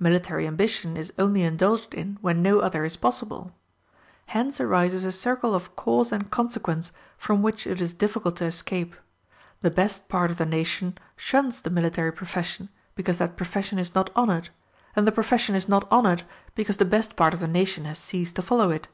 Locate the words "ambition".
0.48-0.96